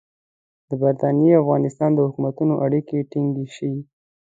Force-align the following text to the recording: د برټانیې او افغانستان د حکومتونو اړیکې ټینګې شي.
د 0.69 0.71
برټانیې 0.81 1.31
او 1.35 1.41
افغانستان 1.43 1.89
د 1.93 1.99
حکومتونو 2.07 2.53
اړیکې 2.65 3.07
ټینګې 3.11 3.45
شي. 3.55 3.71